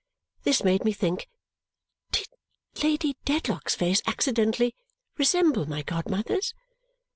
This 0.41 0.63
made 0.63 0.83
me 0.83 0.93
think, 0.93 1.29
did 2.11 2.27
Lady 2.81 3.17
Dedlock's 3.23 3.75
face 3.75 4.01
accidentally 4.07 4.73
resemble 5.15 5.67
my 5.69 5.83
godmother's? 5.83 6.55